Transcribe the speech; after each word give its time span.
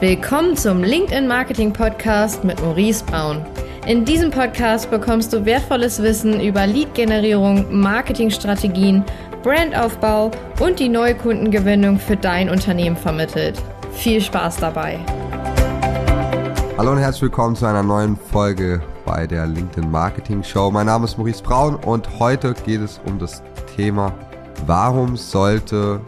Willkommen 0.00 0.56
zum 0.56 0.82
LinkedIn 0.82 1.28
Marketing 1.28 1.72
Podcast 1.72 2.42
mit 2.42 2.60
Maurice 2.60 3.04
Braun. 3.04 3.46
In 3.86 4.04
diesem 4.04 4.32
Podcast 4.32 4.90
bekommst 4.90 5.32
du 5.32 5.44
wertvolles 5.44 6.02
Wissen 6.02 6.40
über 6.40 6.66
Lead-Generierung, 6.66 7.66
Marketingstrategien, 7.70 9.04
Brandaufbau 9.44 10.32
und 10.58 10.80
die 10.80 10.88
neue 10.88 11.14
Kundengewinnung 11.14 12.00
für 12.00 12.16
dein 12.16 12.50
Unternehmen 12.50 12.96
vermittelt. 12.96 13.62
Viel 13.92 14.20
Spaß 14.20 14.56
dabei! 14.56 14.98
Hallo 16.76 16.90
und 16.90 16.98
herzlich 16.98 17.22
willkommen 17.22 17.54
zu 17.54 17.64
einer 17.64 17.84
neuen 17.84 18.16
Folge 18.16 18.82
bei 19.06 19.28
der 19.28 19.46
LinkedIn 19.46 19.88
Marketing 19.88 20.42
Show. 20.42 20.72
Mein 20.72 20.86
Name 20.86 21.04
ist 21.04 21.16
Maurice 21.16 21.42
Braun 21.42 21.76
und 21.76 22.18
heute 22.18 22.54
geht 22.66 22.80
es 22.80 23.00
um 23.06 23.20
das 23.20 23.44
Thema, 23.76 24.12
warum 24.66 25.16
sollte 25.16 26.00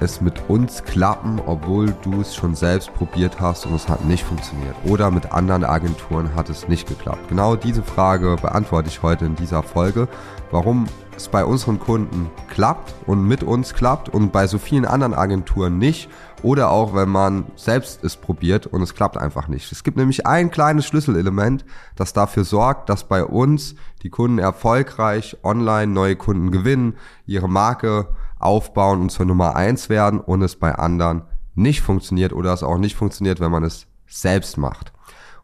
es 0.00 0.20
mit 0.20 0.48
uns 0.48 0.84
klappen, 0.84 1.40
obwohl 1.44 1.94
du 2.02 2.20
es 2.20 2.34
schon 2.34 2.54
selbst 2.54 2.92
probiert 2.94 3.40
hast 3.40 3.66
und 3.66 3.74
es 3.74 3.88
hat 3.88 4.04
nicht 4.04 4.24
funktioniert. 4.24 4.74
Oder 4.84 5.10
mit 5.10 5.32
anderen 5.32 5.64
Agenturen 5.64 6.34
hat 6.34 6.50
es 6.50 6.68
nicht 6.68 6.88
geklappt. 6.88 7.28
Genau 7.28 7.56
diese 7.56 7.82
Frage 7.82 8.36
beantworte 8.40 8.88
ich 8.88 9.02
heute 9.02 9.24
in 9.24 9.36
dieser 9.36 9.62
Folge. 9.62 10.08
Warum 10.50 10.86
es 11.16 11.28
bei 11.28 11.44
unseren 11.44 11.78
Kunden 11.78 12.30
klappt 12.48 12.94
und 13.06 13.26
mit 13.26 13.42
uns 13.42 13.74
klappt 13.74 14.08
und 14.08 14.32
bei 14.32 14.46
so 14.46 14.58
vielen 14.58 14.84
anderen 14.84 15.14
Agenturen 15.14 15.78
nicht. 15.78 16.08
Oder 16.42 16.70
auch 16.70 16.94
wenn 16.94 17.08
man 17.08 17.46
selbst 17.56 18.04
es 18.04 18.16
probiert 18.16 18.66
und 18.66 18.82
es 18.82 18.94
klappt 18.94 19.16
einfach 19.16 19.48
nicht. 19.48 19.72
Es 19.72 19.82
gibt 19.82 19.96
nämlich 19.96 20.26
ein 20.26 20.50
kleines 20.50 20.84
Schlüsselelement, 20.86 21.64
das 21.96 22.12
dafür 22.12 22.44
sorgt, 22.44 22.90
dass 22.90 23.04
bei 23.04 23.24
uns 23.24 23.76
die 24.02 24.10
Kunden 24.10 24.38
erfolgreich 24.38 25.38
online 25.42 25.92
neue 25.92 26.16
Kunden 26.16 26.50
gewinnen, 26.50 26.96
ihre 27.26 27.48
Marke 27.48 28.08
aufbauen 28.44 29.00
und 29.00 29.10
zur 29.10 29.26
Nummer 29.26 29.56
eins 29.56 29.88
werden 29.88 30.20
und 30.20 30.42
es 30.42 30.56
bei 30.56 30.74
anderen 30.74 31.22
nicht 31.54 31.80
funktioniert 31.80 32.32
oder 32.32 32.52
es 32.52 32.62
auch 32.62 32.78
nicht 32.78 32.96
funktioniert, 32.96 33.40
wenn 33.40 33.50
man 33.50 33.64
es 33.64 33.86
selbst 34.06 34.58
macht. 34.58 34.92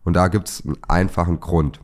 Und 0.04 0.14
da 0.14 0.28
gibt 0.28 0.48
es 0.48 0.64
einen 0.64 0.76
einfachen 0.88 1.40
Grund. 1.40 1.80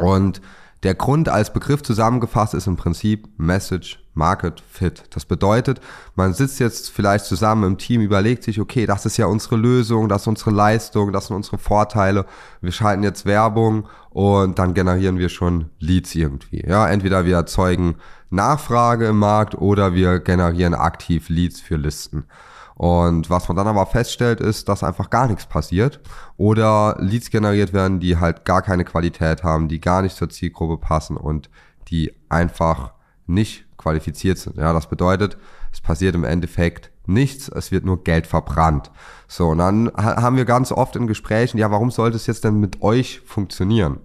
Und 0.00 0.40
der 0.84 0.94
Grund 0.94 1.30
als 1.30 1.52
Begriff 1.52 1.82
zusammengefasst 1.82 2.52
ist 2.52 2.66
im 2.66 2.76
Prinzip 2.76 3.28
Message 3.38 4.04
Market 4.12 4.60
Fit. 4.60 5.04
Das 5.10 5.24
bedeutet, 5.24 5.80
man 6.14 6.34
sitzt 6.34 6.60
jetzt 6.60 6.90
vielleicht 6.90 7.24
zusammen 7.24 7.64
im 7.64 7.78
Team, 7.78 8.02
überlegt 8.02 8.44
sich, 8.44 8.60
okay, 8.60 8.84
das 8.86 9.06
ist 9.06 9.16
ja 9.16 9.26
unsere 9.26 9.56
Lösung, 9.56 10.08
das 10.08 10.22
ist 10.22 10.28
unsere 10.28 10.50
Leistung, 10.50 11.10
das 11.10 11.28
sind 11.28 11.36
unsere 11.36 11.58
Vorteile. 11.58 12.26
Wir 12.60 12.70
schalten 12.70 13.02
jetzt 13.02 13.24
Werbung 13.24 13.88
und 14.10 14.58
dann 14.58 14.74
generieren 14.74 15.18
wir 15.18 15.30
schon 15.30 15.70
Leads 15.78 16.14
irgendwie. 16.14 16.64
Ja, 16.66 16.86
entweder 16.88 17.24
wir 17.24 17.36
erzeugen 17.36 17.96
Nachfrage 18.34 19.06
im 19.06 19.18
Markt 19.18 19.54
oder 19.54 19.94
wir 19.94 20.20
generieren 20.20 20.74
aktiv 20.74 21.28
Leads 21.28 21.60
für 21.60 21.76
Listen. 21.76 22.26
Und 22.74 23.30
was 23.30 23.46
man 23.46 23.56
dann 23.56 23.68
aber 23.68 23.86
feststellt, 23.86 24.40
ist, 24.40 24.68
dass 24.68 24.82
einfach 24.82 25.08
gar 25.08 25.28
nichts 25.28 25.46
passiert 25.46 26.00
oder 26.36 26.96
Leads 26.98 27.30
generiert 27.30 27.72
werden, 27.72 28.00
die 28.00 28.18
halt 28.18 28.44
gar 28.44 28.62
keine 28.62 28.84
Qualität 28.84 29.44
haben, 29.44 29.68
die 29.68 29.80
gar 29.80 30.02
nicht 30.02 30.16
zur 30.16 30.28
Zielgruppe 30.28 30.78
passen 30.78 31.16
und 31.16 31.48
die 31.88 32.12
einfach 32.28 32.92
nicht 33.26 33.64
qualifiziert 33.78 34.38
sind. 34.38 34.56
Ja, 34.56 34.72
das 34.72 34.88
bedeutet, 34.88 35.36
es 35.72 35.80
passiert 35.80 36.14
im 36.14 36.24
Endeffekt 36.24 36.90
nichts, 37.06 37.48
es 37.48 37.70
wird 37.70 37.84
nur 37.84 38.02
Geld 38.02 38.26
verbrannt. 38.26 38.90
So, 39.28 39.48
und 39.48 39.58
dann 39.58 39.90
haben 39.96 40.36
wir 40.36 40.44
ganz 40.44 40.72
oft 40.72 40.96
in 40.96 41.06
Gesprächen, 41.06 41.58
ja, 41.58 41.70
warum 41.70 41.90
sollte 41.90 42.16
es 42.16 42.26
jetzt 42.26 42.44
denn 42.44 42.58
mit 42.58 42.82
euch 42.82 43.20
funktionieren? 43.24 44.00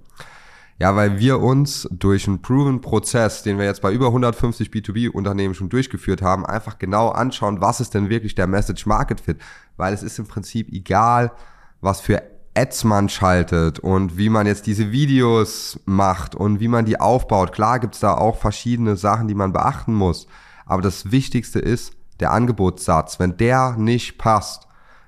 Ja, 0.80 0.96
weil 0.96 1.20
wir 1.20 1.42
uns 1.42 1.90
durch 1.92 2.26
einen 2.26 2.42
proven 2.42 2.80
Prozess, 2.80 3.44
den 3.44 3.58
wir 3.58 3.66
jetzt 3.66 3.82
bei 3.82 3.92
über 3.92 4.08
150 4.08 4.70
B2B-Unternehmen 4.70 5.54
schon 5.54 5.68
durchgeführt 5.68 6.22
haben, 6.22 6.46
einfach 6.46 6.80
genau 6.80 7.10
anschauen, 7.10 7.60
was 7.60 7.82
ist 7.82 7.94
denn 7.94 8.10
wirklich 8.10 8.34
der 8.34 8.48
Message 8.48 8.86
Market 8.86 9.20
Fit. 9.20 9.38
Weil 9.76 9.94
es 9.94 10.04
ist 10.04 10.20
im 10.20 10.28
Prinzip 10.28 10.72
egal, 10.72 11.34
was 11.82 12.00
für 12.00 12.24
Ads 12.56 12.86
man 12.86 13.10
schaltet 13.10 13.80
und 13.80 14.18
wie 14.18 14.30
man 14.30 14.48
jetzt 14.48 14.68
diese 14.68 14.92
Videos 14.92 15.82
macht 15.86 16.34
und 16.34 16.62
wie 16.62 16.70
man 16.70 16.86
die 16.86 17.00
aufbaut. 17.00 17.52
Klar 17.52 17.80
gibt's 17.80 18.00
da 18.00 18.14
auch 18.14 18.38
verschiedene 18.38 18.96
Sachen, 18.96 19.28
die 19.28 19.36
man 19.36 19.52
beachten 19.52 19.94
muss. 19.94 20.28
Aber 20.66 20.82
das 20.82 21.12
Wichtigste 21.12 21.60
ist 21.60 21.94
der 22.22 22.32
Angebotssatz. 22.32 23.20
Wenn 23.20 23.36
der 23.36 23.76
nicht 23.78 24.18
passt, 24.18 24.68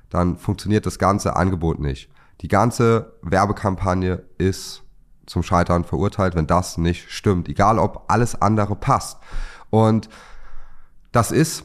dann 0.09 0.35
funktioniert 0.37 0.85
das 0.85 0.99
ganze 0.99 1.37
Angebot 1.37 1.79
nicht. 1.79 2.09
Die 2.41 2.49
ganze 2.49 3.13
Werbekampagne 3.21 4.23
ist 4.37 4.80
zum 5.31 5.43
Scheitern 5.43 5.85
verurteilt, 5.85 6.35
wenn 6.35 6.45
das 6.45 6.77
nicht 6.77 7.09
stimmt. 7.09 7.49
Egal, 7.49 7.79
ob 7.79 8.03
alles 8.07 8.39
andere 8.41 8.75
passt. 8.75 9.17
Und 9.69 10.09
das 11.11 11.31
ist 11.31 11.63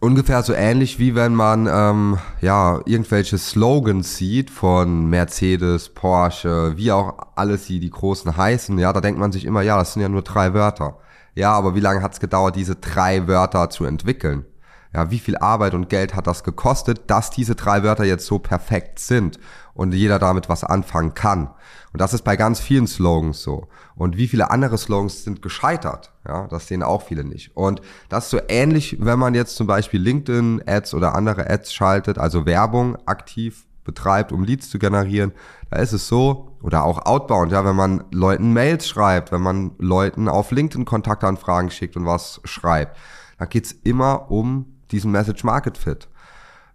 ungefähr 0.00 0.42
so 0.42 0.52
ähnlich 0.52 0.98
wie 0.98 1.14
wenn 1.14 1.34
man 1.34 1.68
ähm, 1.70 2.18
ja 2.40 2.80
irgendwelche 2.84 3.38
Slogans 3.38 4.16
sieht 4.16 4.50
von 4.50 5.06
Mercedes, 5.06 5.90
Porsche, 5.90 6.76
wie 6.76 6.92
auch 6.92 7.18
alles 7.36 7.66
die 7.66 7.80
die 7.80 7.90
großen 7.90 8.36
heißen. 8.36 8.78
Ja, 8.78 8.92
da 8.92 9.00
denkt 9.00 9.18
man 9.18 9.32
sich 9.32 9.44
immer, 9.44 9.62
ja, 9.62 9.78
das 9.78 9.94
sind 9.94 10.02
ja 10.02 10.08
nur 10.08 10.22
drei 10.22 10.54
Wörter. 10.54 10.98
Ja, 11.34 11.52
aber 11.52 11.74
wie 11.74 11.80
lange 11.80 12.02
hat 12.02 12.12
es 12.12 12.20
gedauert, 12.20 12.56
diese 12.56 12.76
drei 12.76 13.26
Wörter 13.26 13.70
zu 13.70 13.84
entwickeln? 13.84 14.44
Ja, 14.92 15.10
wie 15.10 15.20
viel 15.20 15.36
Arbeit 15.36 15.74
und 15.74 15.88
Geld 15.88 16.16
hat 16.16 16.26
das 16.26 16.42
gekostet, 16.42 17.02
dass 17.08 17.30
diese 17.30 17.54
drei 17.54 17.84
Wörter 17.84 18.04
jetzt 18.04 18.26
so 18.26 18.40
perfekt 18.40 18.98
sind 18.98 19.38
und 19.72 19.94
jeder 19.94 20.18
damit 20.18 20.48
was 20.48 20.64
anfangen 20.64 21.14
kann? 21.14 21.50
Und 21.92 22.00
das 22.00 22.12
ist 22.12 22.22
bei 22.22 22.36
ganz 22.36 22.58
vielen 22.58 22.88
Slogans 22.88 23.42
so. 23.42 23.68
Und 23.94 24.16
wie 24.16 24.26
viele 24.26 24.50
andere 24.50 24.78
Slogans 24.78 25.22
sind 25.22 25.42
gescheitert? 25.42 26.12
Ja, 26.26 26.48
das 26.48 26.66
sehen 26.66 26.82
auch 26.82 27.02
viele 27.02 27.24
nicht. 27.24 27.56
Und 27.56 27.80
das 28.08 28.24
ist 28.24 28.30
so 28.30 28.40
ähnlich, 28.48 28.96
wenn 29.00 29.18
man 29.18 29.34
jetzt 29.34 29.56
zum 29.56 29.68
Beispiel 29.68 30.00
LinkedIn-Ads 30.00 30.94
oder 30.94 31.14
andere 31.14 31.48
Ads 31.48 31.72
schaltet, 31.72 32.18
also 32.18 32.44
Werbung 32.44 32.96
aktiv 33.06 33.66
betreibt, 33.84 34.32
um 34.32 34.44
Leads 34.44 34.70
zu 34.70 34.78
generieren. 34.78 35.32
Da 35.70 35.78
ist 35.78 35.92
es 35.92 36.08
so, 36.08 36.56
oder 36.62 36.84
auch 36.84 37.06
outbound, 37.06 37.52
ja, 37.52 37.64
wenn 37.64 37.76
man 37.76 38.04
Leuten 38.10 38.52
Mails 38.52 38.88
schreibt, 38.88 39.32
wenn 39.32 39.40
man 39.40 39.72
Leuten 39.78 40.28
auf 40.28 40.50
LinkedIn 40.50 40.84
Kontaktanfragen 40.84 41.70
schickt 41.70 41.96
und 41.96 42.06
was 42.06 42.40
schreibt, 42.44 42.96
da 43.38 43.46
geht's 43.46 43.72
immer 43.72 44.30
um 44.30 44.79
diesen 44.92 45.10
Message 45.10 45.44
Market 45.44 45.78
Fit. 45.78 46.08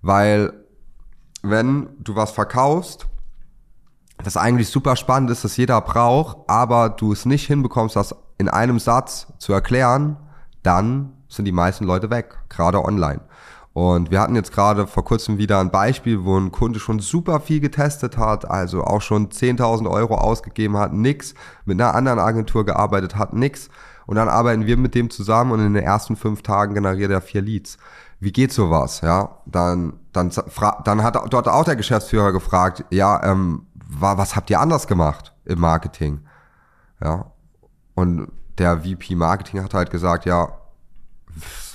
Weil 0.02 0.54
wenn 1.42 1.90
du 2.00 2.16
was 2.16 2.32
verkaufst, 2.32 3.08
das 4.24 4.38
eigentlich 4.38 4.70
super 4.70 4.96
spannend 4.96 5.30
ist, 5.30 5.44
dass 5.44 5.58
jeder 5.58 5.80
braucht, 5.82 6.38
aber 6.48 6.90
du 6.90 7.12
es 7.12 7.26
nicht 7.26 7.48
hinbekommst, 7.48 7.96
das 7.96 8.16
in 8.38 8.50
einem 8.50 8.80
Satz 8.80 9.28
zu 9.38 9.54
erklären, 9.54 10.18
dann 10.64 11.14
sind 11.28 11.46
die 11.46 11.52
meisten 11.52 11.86
Leute 11.86 12.10
weg, 12.10 12.38
gerade 12.50 12.84
online. 12.84 13.22
Und 13.76 14.10
wir 14.10 14.22
hatten 14.22 14.38
jetzt 14.38 14.54
gerade 14.54 14.88
vor 14.88 15.04
kurzem 15.04 15.38
wieder 15.38 15.60
ein 15.60 15.70
Beispiel, 15.70 16.24
wo 16.24 16.38
ein 16.38 16.54
Kunde 16.54 16.80
schon 16.80 17.00
super 17.00 17.42
viel 17.42 17.60
getestet 17.60 18.18
hat, 18.18 18.50
also 18.50 18.86
auch 18.86 19.02
schon 19.02 19.28
10.000 19.28 19.92
Euro 19.92 20.16
ausgegeben 20.16 20.78
hat, 20.78 20.94
nix, 20.94 21.34
mit 21.66 21.82
einer 21.82 21.94
anderen 21.94 22.20
Agentur 22.20 22.66
gearbeitet 22.66 23.18
hat, 23.18 23.34
nix. 23.34 23.68
Und 24.06 24.16
dann 24.16 24.30
arbeiten 24.30 24.66
wir 24.66 24.78
mit 24.78 24.96
dem 24.96 25.10
zusammen 25.10 25.52
und 25.52 25.60
in 25.60 25.74
den 25.74 25.84
ersten 25.84 26.16
fünf 26.16 26.42
Tagen 26.42 26.74
generiert 26.74 27.12
er 27.12 27.20
vier 27.20 27.42
Leads. 27.42 27.78
Wie 28.22 28.32
geht 28.32 28.54
sowas? 28.54 29.02
Ja, 29.02 29.40
dann, 29.46 30.00
dann, 30.14 30.32
dann 30.86 31.04
hat 31.04 31.34
dort 31.34 31.50
auch 31.50 31.66
der 31.66 31.76
Geschäftsführer 31.76 32.32
gefragt, 32.32 32.86
ja, 32.92 33.22
ähm, 33.24 33.68
was 33.90 34.38
habt 34.38 34.50
ihr 34.52 34.62
anders 34.62 34.88
gemacht 34.88 35.36
im 35.44 35.60
Marketing? 35.60 36.22
Ja. 37.04 37.26
Und 37.94 38.32
der 38.58 38.84
VP 38.84 39.16
Marketing 39.16 39.62
hat 39.62 39.74
halt 39.74 39.92
gesagt, 39.92 40.24
ja, 40.24 40.48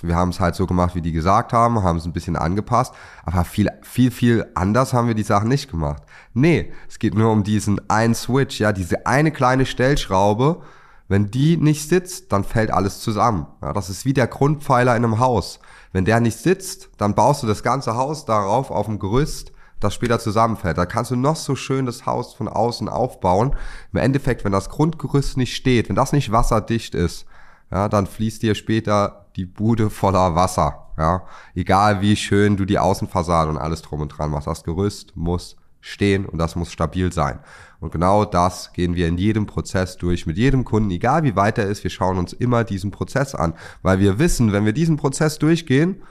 wir 0.03 0.17
haben 0.17 0.31
es 0.31 0.41
halt 0.41 0.55
so 0.55 0.67
gemacht, 0.67 0.95
wie 0.95 1.03
die 1.03 1.13
gesagt 1.13 1.53
haben, 1.53 1.83
haben 1.83 1.99
es 1.99 2.07
ein 2.07 2.13
bisschen 2.13 2.37
angepasst, 2.37 2.95
aber 3.25 3.45
viel, 3.45 3.69
viel, 3.83 4.11
viel 4.11 4.47
anders 4.55 4.93
haben 4.93 5.09
wir 5.09 5.15
die 5.15 5.23
Sachen 5.23 5.49
nicht 5.49 5.71
gemacht. 5.71 6.03
Nee, 6.35 6.73
es 6.89 6.99
geht 6.99 7.15
nur 7.15 7.31
um 7.31 7.45
diesen 7.45 7.81
einen 7.91 8.15
Switch, 8.15 8.61
ja, 8.61 8.73
diese 8.73 9.07
eine 9.07 9.31
kleine 9.31 9.67
Stellschraube, 9.67 10.63
wenn 11.09 11.31
die 11.31 11.57
nicht 11.57 11.89
sitzt, 11.89 12.33
dann 12.33 12.45
fällt 12.45 12.71
alles 12.71 13.01
zusammen. 13.01 13.47
Ja, 13.63 13.73
das 13.73 13.91
ist 13.91 14.05
wie 14.05 14.13
der 14.15 14.29
Grundpfeiler 14.29 14.97
in 14.97 15.05
einem 15.05 15.19
Haus. 15.19 15.59
Wenn 15.93 16.05
der 16.05 16.21
nicht 16.21 16.39
sitzt, 16.39 16.89
dann 16.99 17.15
baust 17.15 17.43
du 17.43 17.49
das 17.49 17.63
ganze 17.63 17.97
Haus 17.97 18.25
darauf 18.25 18.71
auf 18.71 18.87
dem 18.87 19.01
Gerüst 19.01 19.53
das 19.81 19.95
später 19.95 20.19
zusammenfällt. 20.19 20.79
Da 20.79 20.87
kannst 20.87 21.11
du 21.11 21.17
noch 21.17 21.37
so 21.37 21.57
schön 21.57 21.87
das 21.87 22.07
Haus 22.07 22.35
von 22.35 22.49
außen 22.49 22.89
aufbauen. 22.89 23.57
Im 23.93 23.99
Endeffekt, 23.99 24.45
wenn 24.45 24.53
das 24.53 24.69
Grundgerüst 24.69 25.37
nicht 25.37 25.57
steht, 25.57 25.89
wenn 25.89 25.97
das 25.97 26.13
nicht 26.13 26.31
wasserdicht 26.31 26.95
ist, 26.95 27.27
ja, 27.71 27.89
dann 27.89 28.07
fließt 28.07 28.43
dir 28.43 28.55
später 28.55 29.20
die 29.37 29.47
Bude 29.47 29.91
voller 29.91 30.35
Wasser. 30.35 30.87
Ja, 30.99 31.23
egal 31.55 32.03
wie 32.03 32.17
schön 32.17 32.57
du 32.57 32.65
die 32.65 32.79
Außenfassade 32.79 33.51
und 33.51 33.57
alles 33.57 33.83
drum 33.83 34.01
und 34.01 34.09
dran 34.09 34.31
machst, 34.31 34.47
das 34.47 34.65
Gerüst 34.65 35.17
muss 35.17 35.57
stehen 35.81 36.27
und 36.27 36.39
das 36.39 36.57
muss 36.57 36.71
stabil 36.71 37.13
sein. 37.13 37.41
Und 37.81 37.93
genau 37.93 38.27
das 38.27 38.73
gehen 38.75 38.95
wir 38.95 39.09
in 39.09 39.17
jedem 39.17 39.47
Prozess 39.47 39.97
durch 39.97 40.27
mit 40.27 40.37
jedem 40.37 40.65
Kunden, 40.65 40.91
egal 40.91 41.23
wie 41.23 41.37
weit 41.37 41.57
er 41.57 41.67
ist. 41.67 41.83
Wir 41.83 41.91
schauen 41.91 42.19
uns 42.19 42.35
immer 42.35 42.65
diesen 42.65 42.91
Prozess 42.91 43.35
an, 43.35 43.55
weil 43.83 43.99
wir 43.99 44.19
wissen, 44.19 44.53
wenn 44.53 44.67
wir 44.67 44.75
diesen 44.75 44.99
Prozess 44.99 45.39
durchgehen, 45.39 46.03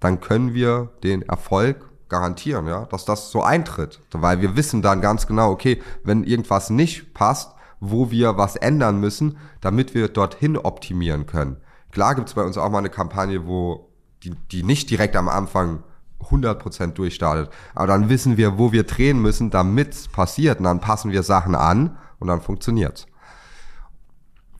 dann 0.00 0.20
können 0.20 0.52
wir 0.52 0.90
den 1.02 1.22
Erfolg 1.22 1.88
garantieren, 2.08 2.66
ja, 2.66 2.84
dass 2.84 3.06
das 3.06 3.30
so 3.30 3.42
eintritt. 3.42 4.00
Weil 4.12 4.42
wir 4.42 4.56
wissen 4.56 4.82
dann 4.82 5.00
ganz 5.00 5.26
genau, 5.26 5.50
okay, 5.50 5.80
wenn 6.04 6.24
irgendwas 6.24 6.68
nicht 6.68 7.14
passt, 7.14 7.54
wo 7.80 8.10
wir 8.10 8.36
was 8.36 8.56
ändern 8.56 9.00
müssen, 9.00 9.38
damit 9.60 9.94
wir 9.94 10.08
dorthin 10.08 10.56
optimieren 10.58 11.26
können. 11.26 11.56
Klar 11.92 12.14
gibt 12.14 12.28
es 12.28 12.34
bei 12.34 12.42
uns 12.42 12.58
auch 12.58 12.70
mal 12.70 12.78
eine 12.78 12.90
Kampagne, 12.90 13.46
wo 13.46 13.88
die, 14.24 14.34
die 14.50 14.62
nicht 14.62 14.90
direkt 14.90 15.14
am 15.14 15.28
Anfang 15.28 15.84
100% 16.30 16.92
durchstartet. 16.92 17.50
Aber 17.74 17.86
dann 17.86 18.08
wissen 18.08 18.36
wir, 18.36 18.58
wo 18.58 18.72
wir 18.72 18.84
drehen 18.84 19.20
müssen, 19.20 19.50
damit 19.50 19.92
es 19.92 20.08
passiert. 20.08 20.58
Und 20.58 20.64
dann 20.64 20.80
passen 20.80 21.12
wir 21.12 21.22
Sachen 21.22 21.54
an 21.54 21.96
und 22.18 22.28
dann 22.28 22.40
funktioniert's. 22.40 23.06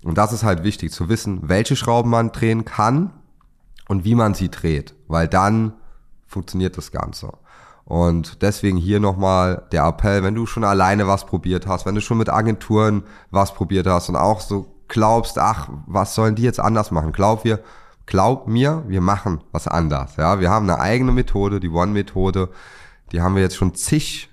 Und 0.04 0.18
das 0.18 0.32
ist 0.32 0.42
halt 0.42 0.64
wichtig, 0.64 0.92
zu 0.92 1.08
wissen, 1.08 1.48
welche 1.48 1.76
Schrauben 1.76 2.10
man 2.10 2.32
drehen 2.32 2.64
kann 2.64 3.12
und 3.88 4.04
wie 4.04 4.14
man 4.14 4.34
sie 4.34 4.50
dreht. 4.50 4.94
Weil 5.06 5.28
dann 5.28 5.74
funktioniert 6.26 6.76
das 6.76 6.90
Ganze. 6.90 7.32
Und 7.84 8.42
deswegen 8.42 8.76
hier 8.76 9.00
nochmal 9.00 9.66
der 9.72 9.84
Appell, 9.84 10.22
wenn 10.22 10.34
du 10.34 10.46
schon 10.46 10.64
alleine 10.64 11.06
was 11.06 11.26
probiert 11.26 11.66
hast, 11.66 11.86
wenn 11.86 11.94
du 11.94 12.00
schon 12.00 12.18
mit 12.18 12.28
Agenturen 12.28 13.04
was 13.30 13.54
probiert 13.54 13.86
hast 13.86 14.08
und 14.08 14.16
auch 14.16 14.40
so 14.40 14.74
glaubst, 14.92 15.38
ach, 15.38 15.70
was 15.86 16.14
sollen 16.14 16.34
die 16.34 16.42
jetzt 16.42 16.60
anders 16.60 16.90
machen? 16.90 17.12
Glaub 17.12 17.44
wir, 17.44 17.60
glaub 18.04 18.46
mir, 18.46 18.84
wir 18.86 19.00
machen 19.00 19.42
was 19.50 19.66
anders. 19.66 20.16
Ja, 20.16 20.38
wir 20.38 20.50
haben 20.50 20.68
eine 20.68 20.80
eigene 20.80 21.12
Methode, 21.12 21.60
die 21.60 21.70
One-Methode. 21.70 22.50
Die 23.10 23.22
haben 23.22 23.34
wir 23.34 23.42
jetzt 23.42 23.56
schon 23.56 23.74
zig 23.74 24.28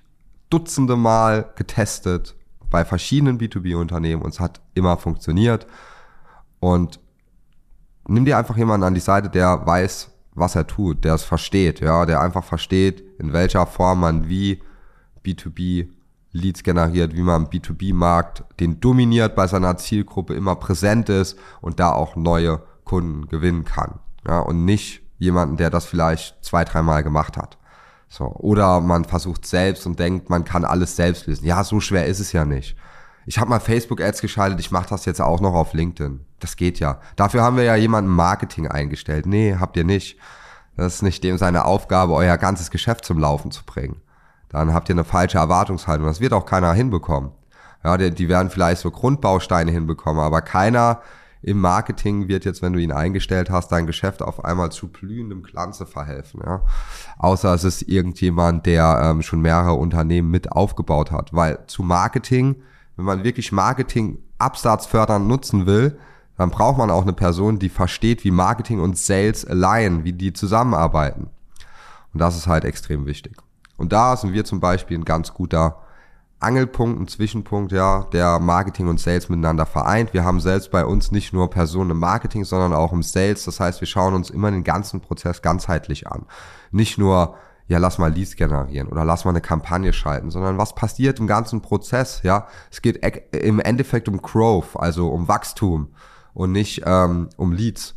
Dutzende 0.50 0.96
Mal 0.96 1.48
getestet 1.56 2.34
bei 2.68 2.84
verschiedenen 2.84 3.38
B2B-Unternehmen 3.38 4.20
und 4.20 4.34
es 4.34 4.40
hat 4.40 4.60
immer 4.74 4.98
funktioniert. 4.98 5.66
Und 6.58 7.00
nimm 8.06 8.26
dir 8.26 8.36
einfach 8.36 8.56
jemanden 8.56 8.84
an 8.84 8.94
die 8.94 9.00
Seite, 9.00 9.30
der 9.30 9.66
weiß, 9.66 10.10
was 10.34 10.56
er 10.56 10.66
tut, 10.66 11.04
der 11.04 11.14
es 11.14 11.22
versteht, 11.22 11.80
ja, 11.80 12.04
der 12.04 12.20
einfach 12.20 12.44
versteht, 12.44 13.02
in 13.18 13.32
welcher 13.32 13.66
Form 13.66 14.00
man 14.00 14.28
wie 14.28 14.60
B2B 15.24 15.88
Leads 16.32 16.62
generiert, 16.62 17.14
wie 17.14 17.22
man 17.22 17.46
B2B-Markt 17.46 18.44
den 18.60 18.80
dominiert 18.80 19.34
bei 19.34 19.46
seiner 19.46 19.76
Zielgruppe 19.76 20.34
immer 20.34 20.56
präsent 20.56 21.08
ist 21.08 21.38
und 21.60 21.80
da 21.80 21.92
auch 21.92 22.16
neue 22.16 22.62
Kunden 22.84 23.28
gewinnen 23.28 23.64
kann. 23.64 23.98
Ja, 24.26 24.40
und 24.40 24.64
nicht 24.64 25.02
jemanden, 25.18 25.56
der 25.56 25.70
das 25.70 25.86
vielleicht 25.86 26.44
zwei, 26.44 26.64
dreimal 26.64 27.02
gemacht 27.02 27.36
hat. 27.36 27.58
So. 28.08 28.26
Oder 28.26 28.80
man 28.80 29.04
versucht 29.04 29.46
selbst 29.46 29.86
und 29.86 29.98
denkt, 29.98 30.30
man 30.30 30.44
kann 30.44 30.64
alles 30.64 30.96
selbst 30.96 31.26
lösen. 31.26 31.46
Ja, 31.46 31.62
so 31.62 31.80
schwer 31.80 32.06
ist 32.06 32.20
es 32.20 32.32
ja 32.32 32.44
nicht. 32.44 32.76
Ich 33.26 33.38
habe 33.38 33.50
mal 33.50 33.60
Facebook-Ads 33.60 34.20
geschaltet, 34.20 34.58
ich 34.60 34.70
mache 34.70 34.88
das 34.88 35.04
jetzt 35.04 35.20
auch 35.20 35.40
noch 35.40 35.54
auf 35.54 35.74
LinkedIn. 35.74 36.24
Das 36.40 36.56
geht 36.56 36.80
ja. 36.80 37.00
Dafür 37.16 37.42
haben 37.42 37.56
wir 37.56 37.64
ja 37.64 37.76
jemanden 37.76 38.10
Marketing 38.10 38.66
eingestellt. 38.66 39.26
Nee, 39.26 39.56
habt 39.60 39.76
ihr 39.76 39.84
nicht. 39.84 40.18
Das 40.76 40.94
ist 40.94 41.02
nicht 41.02 41.22
dem 41.22 41.38
seine 41.38 41.66
Aufgabe, 41.66 42.14
euer 42.14 42.38
ganzes 42.38 42.70
Geschäft 42.70 43.04
zum 43.04 43.18
Laufen 43.18 43.50
zu 43.50 43.64
bringen. 43.64 44.00
Dann 44.50 44.74
habt 44.74 44.88
ihr 44.88 44.94
eine 44.94 45.04
falsche 45.04 45.38
Erwartungshaltung. 45.38 46.06
Das 46.06 46.20
wird 46.20 46.32
auch 46.32 46.44
keiner 46.44 46.72
hinbekommen. 46.72 47.30
Ja, 47.82 47.96
die, 47.96 48.10
die 48.10 48.28
werden 48.28 48.50
vielleicht 48.50 48.82
so 48.82 48.90
Grundbausteine 48.90 49.70
hinbekommen, 49.70 50.22
aber 50.22 50.42
keiner 50.42 51.00
im 51.42 51.58
Marketing 51.58 52.28
wird 52.28 52.44
jetzt, 52.44 52.60
wenn 52.60 52.74
du 52.74 52.78
ihn 52.78 52.92
eingestellt 52.92 53.48
hast, 53.48 53.72
dein 53.72 53.86
Geschäft 53.86 54.20
auf 54.20 54.44
einmal 54.44 54.70
zu 54.70 54.88
blühendem 54.88 55.42
Glanze 55.42 55.86
verhelfen. 55.86 56.42
Ja? 56.44 56.62
Außer 57.16 57.54
es 57.54 57.64
ist 57.64 57.82
irgendjemand, 57.82 58.66
der 58.66 59.00
ähm, 59.02 59.22
schon 59.22 59.40
mehrere 59.40 59.72
Unternehmen 59.74 60.30
mit 60.30 60.52
aufgebaut 60.52 61.10
hat. 61.10 61.32
Weil 61.32 61.60
zu 61.66 61.82
Marketing, 61.82 62.56
wenn 62.96 63.06
man 63.06 63.24
wirklich 63.24 63.52
Marketing 63.52 64.18
Absatz 64.38 64.84
fördern 64.84 65.26
nutzen 65.26 65.64
will, 65.64 65.98
dann 66.36 66.50
braucht 66.50 66.76
man 66.76 66.90
auch 66.90 67.02
eine 67.02 67.12
Person, 67.14 67.58
die 67.58 67.68
versteht, 67.70 68.24
wie 68.24 68.30
Marketing 68.30 68.80
und 68.80 68.98
Sales 68.98 69.46
align, 69.46 70.04
wie 70.04 70.12
die 70.12 70.32
zusammenarbeiten. 70.34 71.28
Und 72.12 72.20
das 72.20 72.36
ist 72.36 72.46
halt 72.46 72.64
extrem 72.64 73.06
wichtig. 73.06 73.36
Und 73.80 73.94
da 73.94 74.14
sind 74.14 74.34
wir 74.34 74.44
zum 74.44 74.60
Beispiel 74.60 74.98
ein 74.98 75.06
ganz 75.06 75.32
guter 75.32 75.78
Angelpunkt, 76.38 77.00
ein 77.00 77.08
Zwischenpunkt, 77.08 77.72
ja, 77.72 78.06
der 78.12 78.38
Marketing 78.38 78.88
und 78.88 79.00
Sales 79.00 79.30
miteinander 79.30 79.64
vereint. 79.64 80.12
Wir 80.12 80.22
haben 80.22 80.38
selbst 80.38 80.70
bei 80.70 80.84
uns 80.84 81.12
nicht 81.12 81.32
nur 81.32 81.48
Personen 81.48 81.92
im 81.92 81.98
Marketing, 81.98 82.44
sondern 82.44 82.74
auch 82.74 82.92
im 82.92 83.02
Sales. 83.02 83.46
Das 83.46 83.58
heißt, 83.58 83.80
wir 83.80 83.88
schauen 83.88 84.12
uns 84.12 84.28
immer 84.28 84.50
den 84.50 84.64
ganzen 84.64 85.00
Prozess 85.00 85.40
ganzheitlich 85.40 86.06
an. 86.06 86.26
Nicht 86.70 86.98
nur, 86.98 87.36
ja, 87.68 87.78
lass 87.78 87.96
mal 87.96 88.12
Leads 88.12 88.36
generieren 88.36 88.88
oder 88.88 89.06
lass 89.06 89.24
mal 89.24 89.30
eine 89.30 89.40
Kampagne 89.40 89.94
schalten, 89.94 90.30
sondern 90.30 90.58
was 90.58 90.74
passiert 90.74 91.18
im 91.18 91.26
ganzen 91.26 91.62
Prozess, 91.62 92.20
ja. 92.22 92.48
Es 92.70 92.82
geht 92.82 92.98
im 93.34 93.60
Endeffekt 93.60 94.10
um 94.10 94.20
Growth, 94.20 94.76
also 94.76 95.08
um 95.08 95.26
Wachstum 95.26 95.88
und 96.34 96.52
nicht 96.52 96.82
ähm, 96.84 97.30
um 97.38 97.52
Leads, 97.52 97.94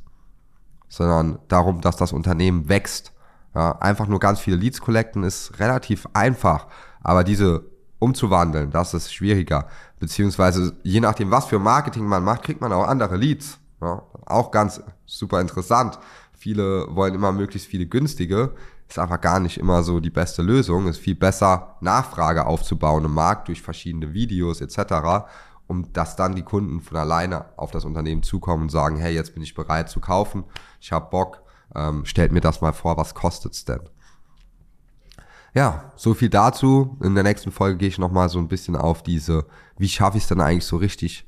sondern 0.87 1.39
darum, 1.49 1.81
dass 1.81 1.97
das 1.97 2.13
Unternehmen 2.13 2.69
wächst. 2.69 3.12
Ja, 3.55 3.73
einfach 3.79 4.07
nur 4.07 4.19
ganz 4.19 4.39
viele 4.39 4.57
Leads 4.57 4.81
collecten 4.81 5.23
ist 5.23 5.59
relativ 5.59 6.07
einfach, 6.13 6.67
aber 7.01 7.23
diese 7.23 7.65
umzuwandeln, 7.99 8.71
das 8.71 8.93
ist 8.93 9.13
schwieriger. 9.13 9.67
Beziehungsweise 9.99 10.75
je 10.83 10.99
nachdem, 10.99 11.31
was 11.31 11.45
für 11.45 11.59
Marketing 11.59 12.05
man 12.05 12.23
macht, 12.23 12.43
kriegt 12.43 12.61
man 12.61 12.73
auch 12.73 12.87
andere 12.87 13.15
Leads. 13.15 13.59
Ja, 13.81 14.03
auch 14.25 14.51
ganz 14.51 14.81
super 15.05 15.39
interessant. 15.41 15.99
Viele 16.31 16.87
wollen 16.95 17.15
immer 17.15 17.31
möglichst 17.31 17.67
viele 17.67 17.85
günstige. 17.85 18.53
Ist 18.89 18.99
einfach 18.99 19.21
gar 19.21 19.39
nicht 19.39 19.57
immer 19.57 19.83
so 19.83 19.99
die 19.99 20.09
beste 20.09 20.41
Lösung. 20.41 20.87
Ist 20.87 20.99
viel 20.99 21.15
besser, 21.15 21.77
Nachfrage 21.79 22.45
aufzubauen 22.45 23.05
im 23.05 23.13
Markt 23.13 23.47
durch 23.47 23.61
verschiedene 23.61 24.13
Videos 24.13 24.61
etc., 24.61 25.25
um 25.67 25.93
dass 25.93 26.17
dann 26.17 26.35
die 26.35 26.43
Kunden 26.43 26.81
von 26.81 26.97
alleine 26.97 27.45
auf 27.57 27.71
das 27.71 27.85
Unternehmen 27.85 28.23
zukommen 28.23 28.63
und 28.63 28.69
sagen, 28.69 28.97
hey, 28.97 29.13
jetzt 29.13 29.33
bin 29.33 29.43
ich 29.43 29.53
bereit 29.53 29.89
zu 29.89 30.01
kaufen, 30.01 30.43
ich 30.81 30.91
habe 30.91 31.09
Bock, 31.09 31.42
ähm, 31.75 32.05
stellt 32.05 32.31
mir 32.31 32.41
das 32.41 32.61
mal 32.61 32.73
vor, 32.73 32.97
was 32.97 33.13
kostet's 33.13 33.65
denn? 33.65 33.81
Ja, 35.53 35.91
so 35.95 36.13
viel 36.13 36.29
dazu. 36.29 36.97
In 37.03 37.13
der 37.13 37.23
nächsten 37.23 37.51
Folge 37.51 37.77
gehe 37.77 37.87
ich 37.87 37.99
nochmal 37.99 38.29
so 38.29 38.39
ein 38.39 38.47
bisschen 38.47 38.75
auf 38.75 39.03
diese, 39.03 39.45
wie 39.77 39.87
schaffe 39.87 40.17
ich 40.17 40.23
es 40.23 40.29
denn 40.29 40.41
eigentlich 40.41 40.65
so 40.65 40.77
richtig 40.77 41.27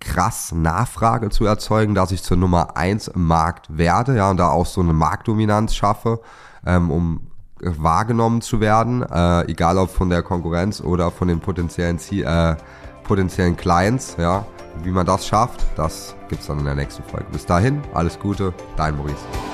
krass 0.00 0.52
Nachfrage 0.52 1.30
zu 1.30 1.44
erzeugen, 1.44 1.94
dass 1.94 2.12
ich 2.12 2.22
zur 2.22 2.36
Nummer 2.36 2.76
eins 2.76 3.08
im 3.08 3.26
Markt 3.26 3.76
werde, 3.76 4.16
ja, 4.16 4.30
und 4.30 4.36
da 4.36 4.50
auch 4.50 4.66
so 4.66 4.80
eine 4.80 4.92
Marktdominanz 4.92 5.74
schaffe, 5.74 6.20
ähm, 6.64 6.90
um 6.90 7.30
wahrgenommen 7.60 8.40
zu 8.40 8.60
werden, 8.60 9.02
äh, 9.02 9.50
egal 9.50 9.78
ob 9.78 9.90
von 9.90 10.10
der 10.10 10.22
Konkurrenz 10.22 10.80
oder 10.80 11.10
von 11.10 11.26
den 11.28 11.40
potenziellen 11.40 11.98
Ziel, 11.98 12.24
äh, 12.24 12.56
potenziellen 13.02 13.56
Clients, 13.56 14.16
ja. 14.18 14.46
Wie 14.84 14.90
man 14.90 15.06
das 15.06 15.26
schafft, 15.26 15.66
das 15.74 16.14
gibt's 16.28 16.46
dann 16.46 16.60
in 16.60 16.64
der 16.64 16.76
nächsten 16.76 17.02
Folge. 17.02 17.26
Bis 17.32 17.44
dahin, 17.44 17.82
alles 17.94 18.16
Gute, 18.20 18.54
dein 18.76 18.96
Maurice. 18.96 19.47